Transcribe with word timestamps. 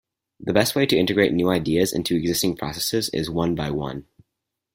The 0.39 0.51
best 0.51 0.73
way 0.75 0.87
to 0.87 0.97
integrate 0.97 1.31
new 1.31 1.51
ideas 1.51 1.93
into 1.93 2.15
existing 2.15 2.55
processes 2.57 3.09
is 3.09 3.29
one-by-one. 3.29 4.07